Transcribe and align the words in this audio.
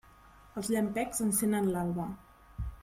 Els 0.61 0.71
llampecs 0.75 1.21
encenen 1.27 1.71
l'alba. 1.77 2.11